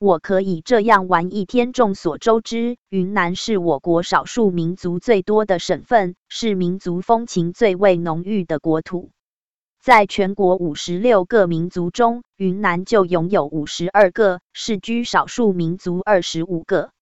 [0.00, 1.74] 我可以这样玩一天。
[1.74, 9.10] 众所周知，云南是我国少数民族最多的省份，是民族风情最为浓郁的国土。
[9.78, 16.92] 在全国五十六个民族中，云南就拥有五十二个，是居少数民族二十五个。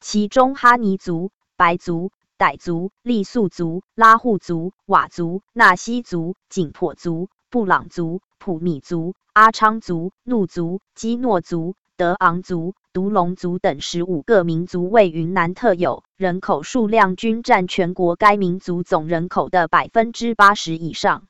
[0.00, 21.28] 其中，哈尼族、白族、傣族、傈僳族、拉祜族、佤族、纳西族、景颇族、布朗族、普米族、阿昌族、怒族、基诺族、德昂族、独龙族等十五个民族为云南特有，人口数量均占全国该民族总人口的百分之八十以上。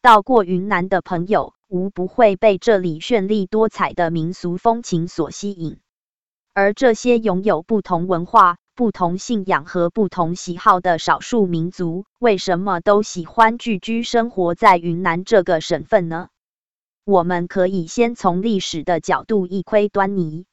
[0.00, 5.76] 到过云南的朋友，无不会被这里绚丽多彩的民俗风情所吸引。
[6.54, 16.28] 而这些拥有不同文化、不同信仰和不同喜好的少数民族，为什么都喜欢聚居生活在云南这个省份呢？
[17.04, 20.46] 我们可以先从历史的角度一窥端倪。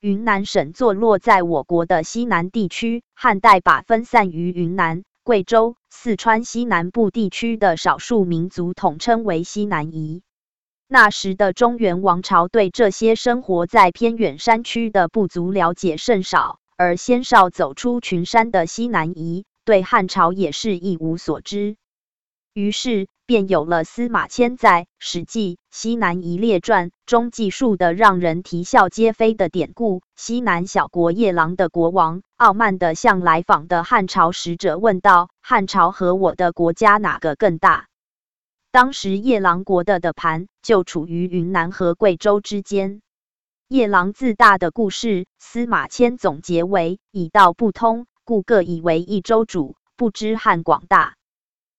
[0.00, 5.02] 云南省坐落在我国的西南地区，汉代把分散于云南。
[5.24, 10.22] 贵州、四川西南部地区的少数民族统称为西南夷。
[10.88, 21.76] 那时的中原王朝对这些生活在偏远山区的部族了解甚少，而先少走出群山的西南夷对汉朝也是一无所知。
[22.54, 37.86] 于是，便有了司马迁在《史记·西南夷列传》中记述的让人啼笑皆非的典故：西南小国夜郎的国王傲慢地向来访的汉朝使者问道：“汉朝和我的国家哪个更大？”
[38.70, 43.00] 当时夜郎国的的盘就处于云南和贵州之间。
[43.66, 51.14] 夜郎自大的故事，司马迁总结为：“以道不通，故各以为一州主，不知汉广大。”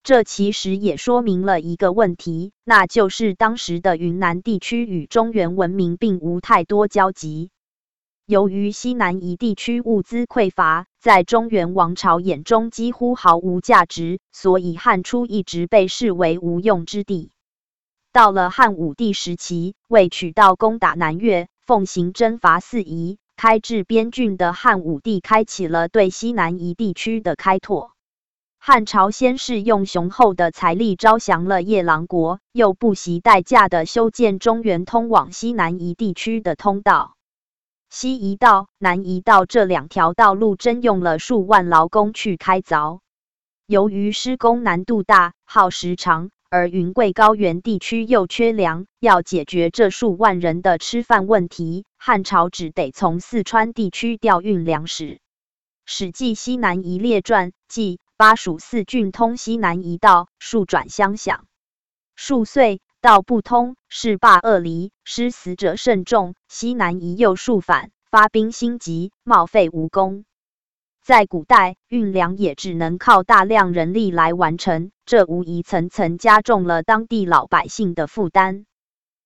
[0.03, 7.51] 这其实也说明了一个问题，那就是当时的云南地区与中原文明并无太多交集。
[8.25, 17.31] 由于西南夷地区物资匮乏，在中原王朝眼中几乎毫无价值，所以汉初一直被视为无用之地。
[18.11, 27.92] 到了汉武帝时期，为取道攻打南越，奉行征伐四夷、开治边郡的汉武帝，开启了对西南夷地区的开拓。
[28.65, 37.17] 汉朝先是用雄厚的财力招降了夜郎国，又不惜代价的修建中原通往西南夷地区的通道。
[37.89, 43.01] 西夷道、南夷道这两条道路征用了数万劳工去开凿，
[43.67, 55.05] 由于施工难度大、耗时长，而云贵高原地区又缺粮，要解决这数万人的吃饭问题，汉朝只得从四川地区调运粮食。
[55.85, 57.99] 《史记·西南夷列传》记。
[58.15, 61.45] 巴蜀四郡通西南夷道，数转相向。
[62.15, 66.35] 数岁道不通，事罢恶离，失死者甚众。
[66.47, 70.25] 西南夷又数反，发兵心急，冒费无功。
[71.03, 78.65] 在古代，运粮也只能靠大量人力来完成，这无疑层层加重了当地老百姓的负担。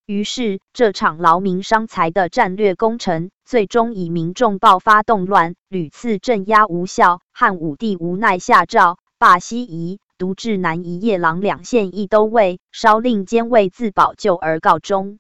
[0.08, 15.20] 于是，这场劳民伤财的战略工程，最终以民众爆发动乱、屡次镇压无效，汉武帝无奈下诏罢西夷，独置南夷、夜郎两县一都尉，稍令监卫自保就而告终。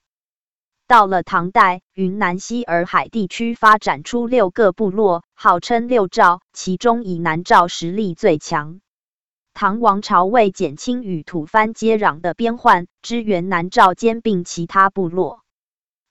[0.87, 8.79] 到了唐代，云南西洱海地区发展出六个部落，号称六赵，其中以南赵实力最强。
[9.59, 15.39] 唐王朝为减轻与吐蕃接壤的边患，支援南诏兼并其他部落。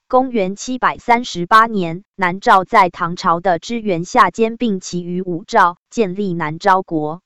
[0.09, 7.23] 公元七百三十八年，南诏在唐朝的支援下兼并其余五诏，建立南诏国。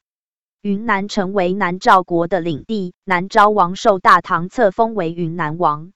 [0.60, 5.90] 云南成为南诏国的领地，南诏王受大唐册封为云南王。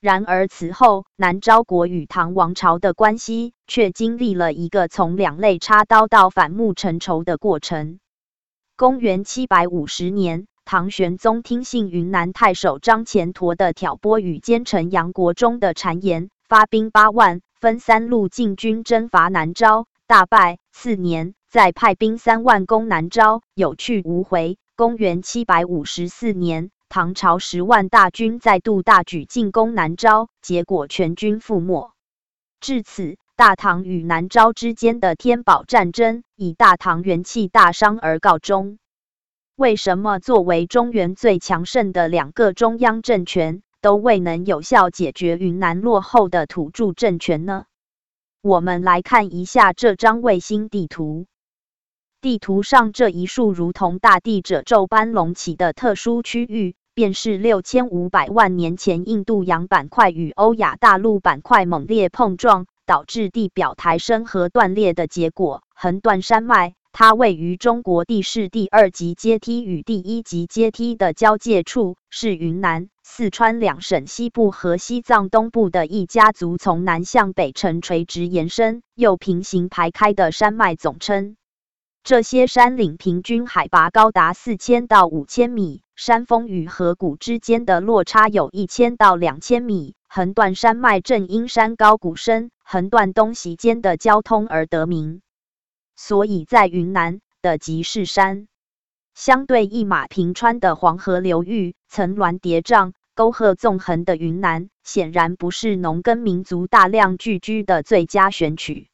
[0.00, 7.98] 然而此后，南诏国与唐王朝的关系却经历了一个从两肋插刀到反目成仇的过程。
[8.74, 20.58] 公元七百五十年，唐玄宗听信云南太守张虔陀的挑拨与奸臣杨国忠的谗言，发兵八万，分三路进军征伐南诏，大败。
[20.72, 24.56] 次年，再派兵三万攻南诏，有去无回。
[24.74, 31.92] 公元七百五十四年，唐朝十万大军再度大举进攻南诏，结果全军覆没。
[32.58, 33.16] 至此。
[33.34, 38.78] 大唐与南诏之间的天宝战争以大唐元气大伤而告终。
[39.56, 47.64] 为什么作为中原最强盛的两个中央政权，都未能有效解决云南落后的土著政权呢？
[48.42, 51.26] 我们来看一下这张卫星地图。
[52.20, 65.62] 地图上这一束如同大地褶皱般隆起的特殊区域，便是六千五百万年前印度洋板块与欧亚大陆板块猛烈碰撞，导致地表抬升和断裂的结果。
[65.74, 81.36] 横断山脉，它位于中国地势第二级阶梯与第一级阶梯的交界处，是云南、四川两省西部和西藏东部的一家族从南向北呈垂直延伸又平行排开的山脉总称。
[82.04, 89.94] 这些山岭平均海拔高达四千到五千米，山峰与河谷之间的落差有一千到两千米。
[90.14, 95.22] 横断山脉正因山高谷深、横断东西间的交通而得名，
[95.96, 98.46] 所以在云南的集市山，
[99.14, 108.90] 相对一马平川的黄河流域，层峦叠嶂、沟壑纵横的云南，显然不是农耕民族大量聚居的最佳选取。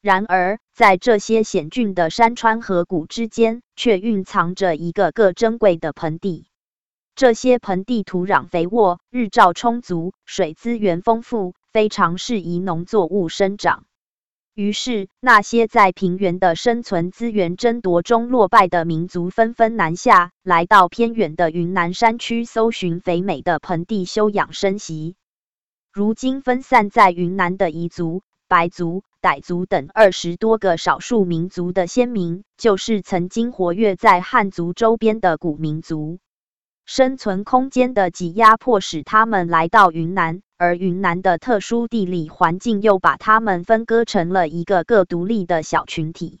[0.00, 6.48] 然而，在这些险峻的山川河谷之间，却蕴藏着一个个珍贵的盆地。
[7.18, 13.86] 这些盆地土壤肥沃，日照充足，水资源丰富，非常适宜农作物生长。
[14.54, 25.16] 于是，那些在平原的生存资源争夺中落败的民族，纷纷南下，来到偏远的云南山区，搜寻肥美的盆地休养生息。
[25.92, 28.22] 如今，分散在云南的彝族。
[28.46, 36.20] 白族、傣族等二十多个少数民族的先民，就是曾经活跃在汉族周边的古民族。
[36.90, 46.40] 生存空间的挤压迫使他们来到云南，而云南的特殊地理环境又把他们分割成了一个个独立的小群体。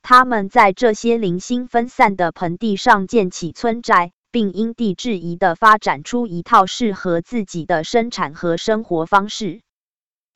[0.00, 9.60] 他们在这些零星分散的盆地上建起村寨，并因地制宜地发展出一套适合自己的生产和生活方式。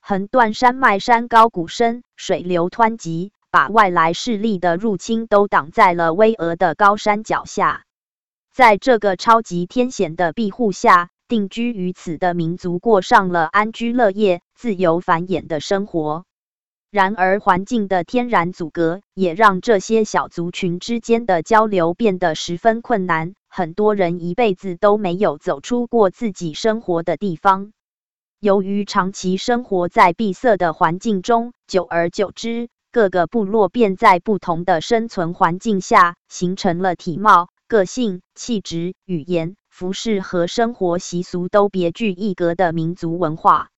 [0.03, 7.87] 横断山脉，山高谷深，水流湍急，把外来势力的入侵都挡在了巍峨的高山脚下。
[8.61, 16.27] 在这个超级天险的庇护下，定居于此的民族过上了安居乐业、自由繁衍的生活。
[16.91, 23.33] 然而，环境的天然阻隔也让这些小族群之间的交流变得十分困难。
[23.49, 27.73] 很多人一辈子都没有走出过自己生活的地方。
[28.41, 43.69] 由于长期生活在闭塞的环境中，久而久之，各个部落便在不同的生存环境下，形成了体貌、个性、气质、语言、服饰和生活习俗都别具一格的民族文化。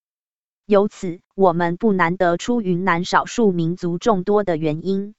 [0.65, 5.13] 由此，我们不难得出云南少数民族众多的原因：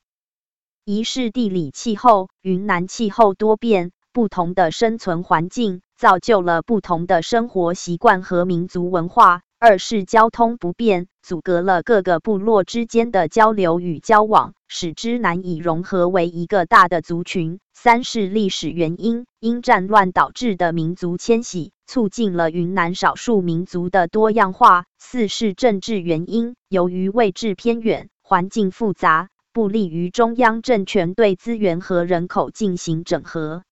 [0.85, 5.81] 一是地理气候，云南气候多变，不同的生存环境。
[5.97, 9.43] 造就了不同的生活习惯和民族文化。
[9.61, 17.61] 二是交通不便，阻隔了各个部落之间的交流与交往，使之难以融合为一个大的族群。
[17.73, 24.85] 三是历史原因，因战乱导致的民族迁徙，促进了云南少数民族的多样化。
[24.99, 33.62] 四是政治原因，由于位置偏远，环境复杂，不利于中央政权对资源和人口进行整合。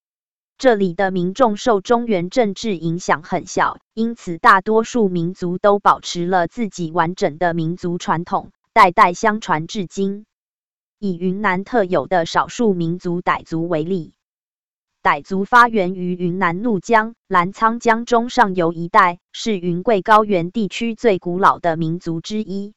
[0.62, 10.24] 这里的民众受中原政治影响很小，因此大多数民族都保持了自己完整的民族传统，代代相传至今。
[11.00, 14.14] 以云南特有的少数民族傣族为例，
[15.02, 22.72] 傣族发源于云南怒江、澜沧江中上游一带，是云贵高原地区最古老的民族之一。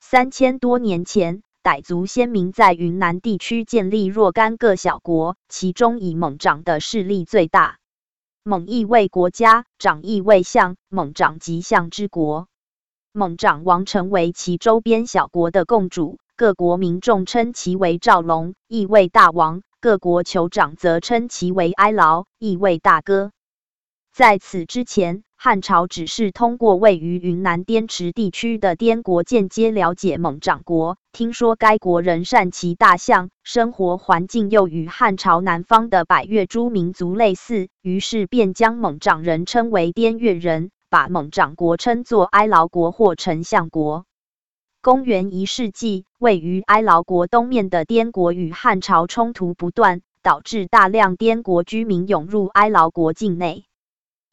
[0.00, 1.44] 三千多年前。
[1.62, 7.78] 傣族先民在云南地区建立若干个小国，其中以蒙长的势力最大。
[8.42, 12.48] 蒙意为国家，长意为相，蒙长即相之国。
[13.12, 23.30] 蒙长王成为其周边小国的共主，各国民众称其为赵龙，意为大王；各国酋长则称其为哀牢，意为大哥。
[24.12, 25.22] 在此之前。
[25.44, 44.04] 汉朝只是通过位于云南滇池地区的滇国间接了解蒙长国，听说该国人善骑大象，生活环境又与汉朝南方的百越诸民族类似，于是便将蒙长人称为滇越人，把蒙长国称作哀牢国或丞相国。
[44.80, 53.64] 公元一世纪，位于哀牢国东面的滇国与汉朝冲突不断，导致大量滇国居民涌入哀牢国境内。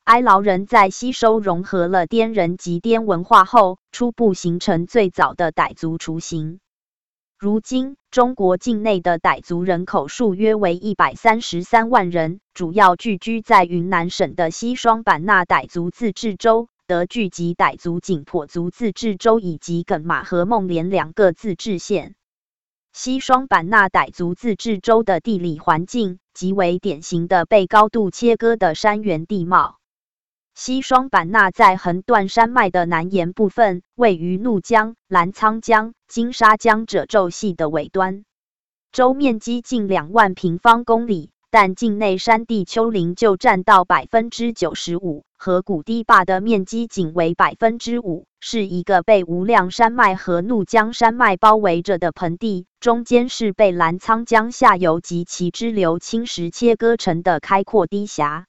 [0.10, 6.60] 哀牢人在吸收融合了滇人及滇文化后，初步形成最早的傣族雏形。
[7.38, 22.16] 如今，中国境内的傣族人口数约为一百三十三万人，主要聚居在云南省的西双版纳傣族自治州、德聚集傣族景颇族自治州以及耿马和孟连两个自治县。
[22.94, 26.18] 西双版纳傣族自治州的地理环境。
[26.34, 29.78] 极为典型的被高度切割的山原地貌。
[30.62, 38.25] 西双版纳在横断山脉的南沿部分，位于怒江、澜沧江、金沙江褶皱系的尾端，
[38.92, 41.32] 周面积近两万平方公里。
[41.50, 58.49] 但境内山地丘陵就占到百分之九十五，河谷堤坝的面积仅为百分之五，是一个被无量山脉和怒江山脉包围着的盆地，中间是被澜沧江下游及其支流侵蚀切割成的开阔低峡。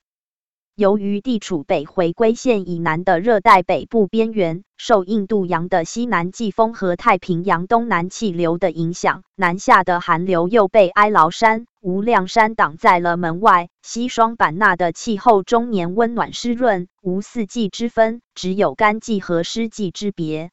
[0.80, 13.68] 由于地处北回归线以南的热带北部边缘，受印度洋的西南季风和太平洋东南气流的影响，南下的寒流又被哀牢山、无量山挡在了门外。
[13.82, 20.50] 西双版纳的气候终年温暖湿润，无四季之分，只有干季和湿季之别。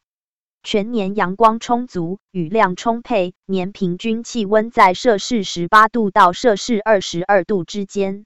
[0.61, 8.25] 全年阳光充足，雨量充沛，年平均气温在摄氏十八度到摄氏二十二度之间。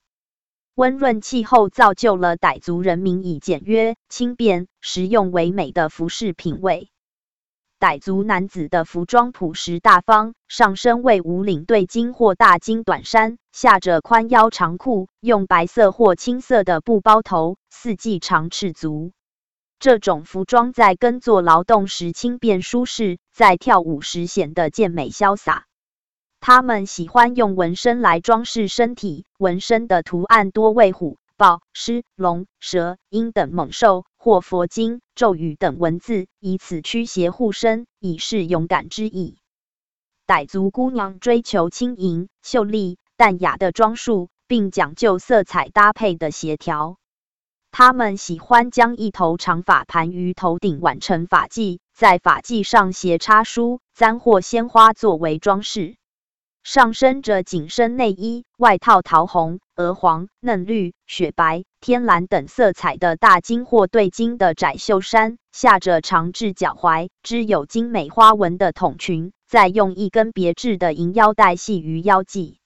[0.82, 6.90] 温润气候造就了傣族人民以简约、轻便、实用为美的服饰品味。
[7.80, 19.12] 傣族男子的服装朴实大方，上身为无领对襟或大襟短衫，下着宽腰长裤，用白色或青色的布包头，四季长赤足。
[19.78, 25.68] 这种服装在耕作劳动时轻便舒适，在跳舞时显得健美潇洒。
[26.44, 39.38] 他们喜欢用纹身来装饰身体，纹身的图案多为虎、豹、狮、龙、蛇、鹰等猛兽，或佛经、咒语等文字，以此驱邪护身，以示勇敢之意。
[40.26, 46.98] 傣族姑娘追求轻盈、秀丽、淡雅的装束，并讲究色彩搭配的协调。
[47.70, 55.98] 他们喜欢将一头长发盘于头顶，挽成发髻，在发髻上斜插梳、簪或鲜花作为装饰。
[56.64, 72.60] 上身着紧身内衣，外套桃红、鹅黄、嫩绿、雪白、天蓝等色彩的大襟或对襟的窄袖衫，下着长至脚踝、织有精美花纹的筒裙，再用一根别致的银腰带系于腰际。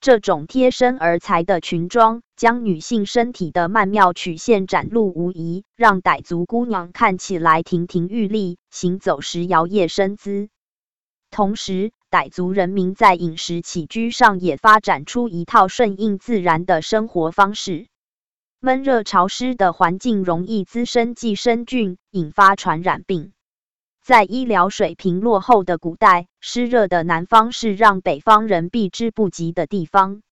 [0.00, 10.48] 这种贴身而裁的裙装，将女性身体的曼妙曲线展露无遗，让傣族姑娘看起来亭亭玉立，行走时摇曳身姿。
[11.30, 17.88] 同时，傣族人民在饮食起居上也发展出一套顺应自然的生活方式。
[18.58, 23.34] 闷热潮湿的环境容易滋生寄生菌，引发传染病。
[24.02, 30.22] 在医疗水平落后的古代，湿热的南方是让北方人避之不及的地方。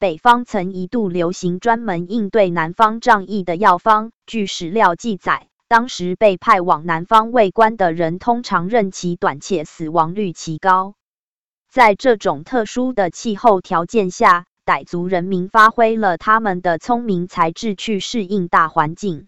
[0.00, 4.10] 北方曾一度流行专门应对南方瘴疫的药方。
[4.26, 5.46] 据史料记载。
[5.66, 10.94] 当时被派往南方为官的人，通常任期短且死亡率极高。
[11.74, 19.26] 在这种特殊的气候条件下，傣族人民发挥了他们的聪明才智去适应大环境。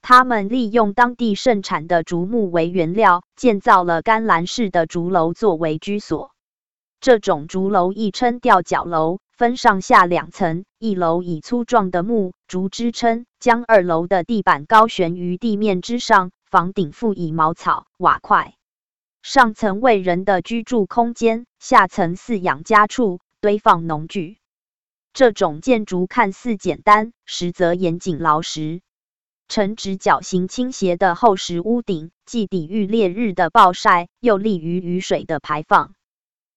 [0.00, 6.30] 他们利用当地盛产的竹木为原料，建造了干栏式的竹楼作为居所。
[7.00, 9.18] 这种竹楼亦称吊脚楼。
[9.36, 18.54] 分上下两层，一楼以粗壮的木竹支撑，将二楼的地板高悬于地面之上，房顶覆以茅草瓦块。
[19.26, 24.36] 上层为人的居住空间，下层饲养家畜，堆放农具。
[25.14, 28.82] 这种建筑看似简单，实则严谨牢实。
[29.48, 35.94] 呈直角形倾斜的厚实屋顶，既抵御烈日的暴晒，又利于雨水的排放。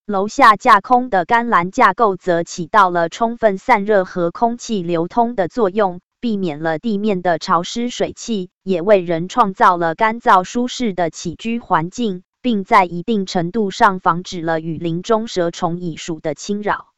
[0.06, 16.94] 楼下架空的干栏架构则起到了充分散热和空气流通的作用，避免了地面的潮湿水汽，也为人创造了干燥舒适的起居环境，并在一定程度上防止了雨林中蛇虫蚁鼠的侵扰。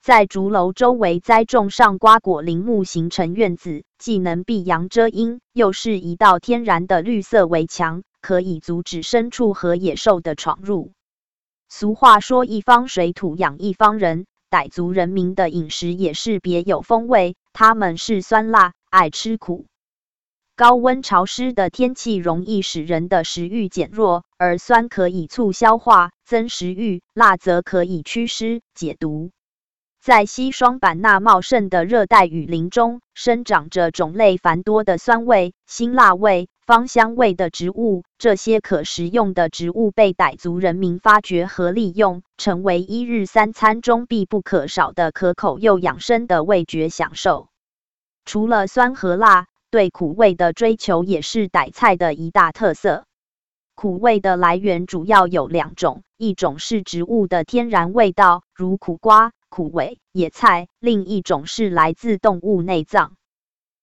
[0.00, 10.92] 在竹楼周围栽种上瓜果林木，形成院子，既能避阳遮阴，又是一道天然的绿色围墙，可以阻止牲畜和野兽的闯入。
[11.68, 19.66] 俗话说：“一方水土养一方人。”傣族人民的饮食也是别有风味，他们是酸辣，爱吃苦。
[20.58, 29.30] 高温潮湿的天气容易使人的食欲减弱，而酸可以促消化、增食欲，辣则可以祛湿解毒。
[30.02, 36.48] 在西双版纳茂盛的热带雨林中，生长着种类繁多的酸味、辛辣味。
[36.66, 47.48] 芳香味的植物，这些可食用的植物被傣族人民发掘和利用，成为一日三餐中必不可少的可口又养生的味觉享受。
[48.24, 53.04] 除了酸和辣，对苦味的追求也是傣菜的一大特色。
[53.74, 63.12] 苦味的来源主要有两种，一种是植物的天然味道，如苦瓜、苦味、野菜；另一种是来自动物内脏。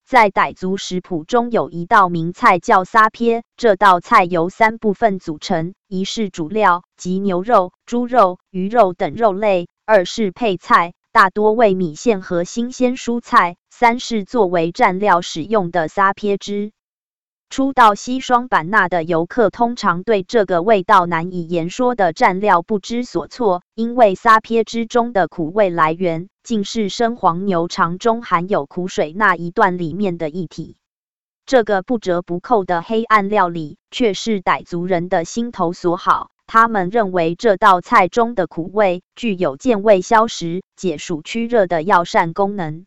[0.04, 16.72] 在傣族食谱中有一道名菜叫撒撇，这道菜由三部分组成：一是主料，即牛肉、猪肉、鱼肉等肉类；二是配菜，大多为米线和新鲜蔬菜；三是作为蘸料使用的撒撇汁。
[17.48, 30.76] 初到西双版纳的游客通常对这个味道难以言说的蘸料不知所措，因为撒撇汁中的苦味来源竟是生黄牛肠中含有苦水那一段里面的液体。
[31.46, 42.86] 这个不折不扣的黑暗料理却是傣族人的心头所好，他们认为这道菜中的苦味具有健胃消食、解暑驱热的药膳功能。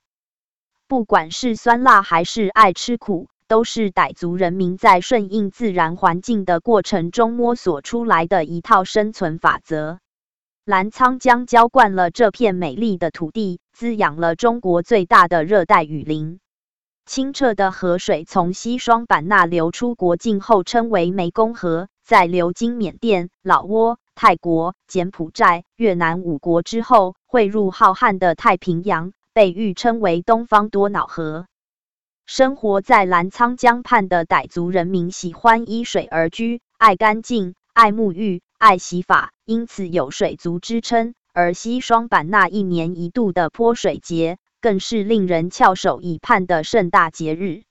[0.88, 3.28] 不管是酸辣还是爱吃苦。
[3.50, 10.00] 都是傣族人民在顺应自然环境的过程中摸索出来的一套生存法则。
[10.66, 16.39] 澜沧江浇灌了这片美丽的土地，滋养了中国最大的热带雨林。
[17.08, 31.46] 清澈的河水从西双版纳流出国境后，称为湄公河，在流经缅甸、老挝、泰国、柬埔寨、越南五国之后，汇入浩瀚的太平洋，被誉称为东方多瑙河。
[32.25, 41.13] 生活在澜沧江畔的傣族人民喜欢依水而居，爱干净，爱沐浴，爱洗发，因此有水族之称。
[41.32, 47.62] 而西双版纳一年一度的泼水节，更是令人翘首以盼的盛大节日。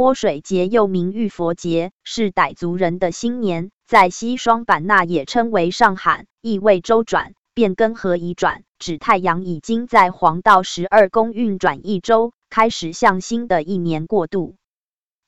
[0.00, 12.32] 泼水节又名浴佛节，是傣族人的新年，在西双版纳也称为上罕，意为周转、变更和移转，指太阳已经在黄道十二宫运转一周。
[12.48, 14.56] 开始向新的一年过渡。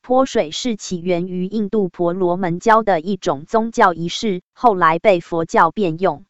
[0.01, 6.25] 泼水是起源于印度婆罗门教的一种宗教仪式，后来被佛教变用。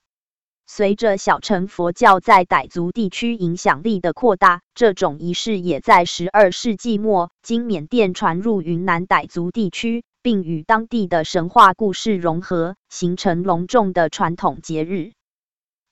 [0.74, 15.12] 随着小乘佛教在傣族地区影响力的扩大，这种仪式也在十二世纪末经缅甸传入云南傣族地区，并与当地的神话故事融合，形成隆重的传统节日。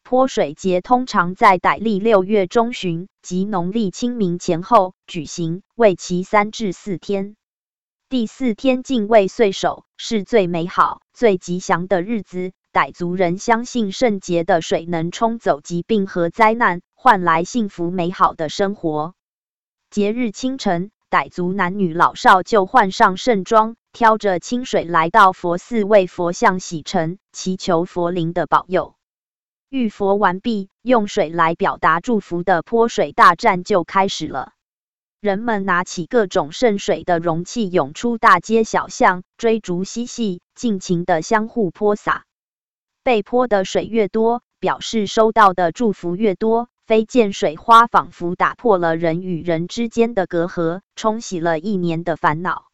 [0.03, 7.37] 泼水节通常在傣历六月中旬及农历清明前后举行，为期三至四天。
[8.09, 12.53] 第四天敬畏岁首是最美好、最吉祥的日子。
[12.73, 19.15] 傣族人相信圣洁的水能冲走疾病和灾难，换来幸福美好的生活。
[19.91, 28.95] 节日清晨，傣族男女老少就换上盛装，挑着清水来到佛寺为佛像洗尘，祈求佛灵的保佑。
[29.69, 34.53] 浴佛完毕，用水来表达祝福的泼水大战就开始了。
[35.21, 42.27] 人们拿起各种盛水的容器，涌出大街小巷，追逐嬉戏，尽情的相互泼洒。
[43.03, 46.69] 被泼的水越多，表示收到的祝福越多。
[46.87, 52.65] 飞溅水花仿佛打破了人与人之间的隔阂，冲洗了一年的烦恼。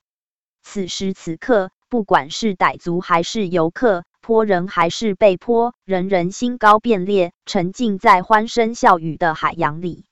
[0.63, 4.05] 此时此刻，不管是傣族还是游客。
[4.23, 10.07] 泼人还是被泼，人人心高变裂，沉浸在欢声笑语的海洋里。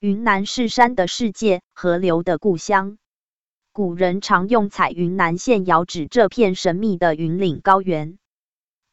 [0.00, 2.98] 云南是山的世界，河流的故乡。
[3.72, 8.18] 古人常用彩云南线遥指这片神秘的云岭高原。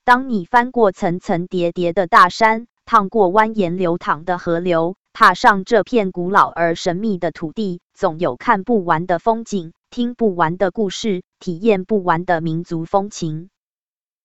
[0.05, 13.49] 当你翻过层层叠叠的大山，趟过蜿蜒流淌的河流，踏上这片古老而神秘的土地，总有看不完的风景，听不完的故事，体验不完的民族风情。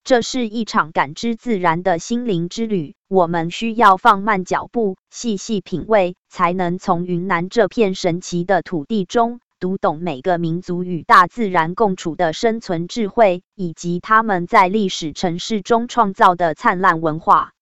[0.02, 17.52] 这是一场感知自然的心灵之旅，我们需要放慢脚步，细细品味，才能从云南这片神奇的土地中读懂每个民族与大自然共处的生存智慧，以及他们在历史城市中创造的灿烂文化。